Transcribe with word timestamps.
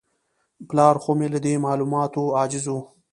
پلار 0.69 0.95
خو 1.03 1.11
مې 1.17 1.27
له 1.33 1.39
دې 1.45 1.53
معلوماتو 1.65 2.23
عاجز 2.37 2.65
و. 2.69 2.75